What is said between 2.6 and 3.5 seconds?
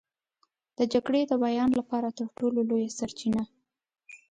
لویه سرچینه.